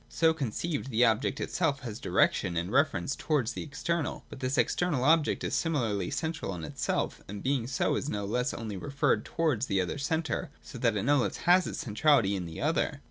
So 0.09 0.33
conceived, 0.33 0.89
the 0.89 1.05
object 1.05 1.39
itself 1.39 1.81
has 1.81 2.01
direc 2.01 2.33
tion 2.33 2.57
and 2.57 2.71
reference 2.71 3.15
towards 3.15 3.53
the 3.53 3.61
external. 3.61 4.25
But 4.29 4.39
this 4.39 4.57
external 4.57 5.03
object 5.03 5.43
is 5.43 5.53
similarly 5.53 6.09
central 6.09 6.55
in 6.55 6.63
itself, 6.63 7.21
and 7.27 7.43
being 7.43 7.67
so, 7.67 7.95
is 7.95 8.09
no 8.09 8.25
less 8.25 8.51
only 8.51 8.77
referred 8.77 9.23
towards 9.23 9.67
the 9.67 9.79
other 9.79 9.99
centre; 9.99 10.49
so 10.63 10.79
that 10.79 10.97
it 10.97 11.03
no 11.03 11.17
less 11.17 11.37
has 11.45 11.67
its 11.67 11.77
centrality 11.77 12.35
in 12.35 12.47
the 12.47 12.59
other. 12.61 12.99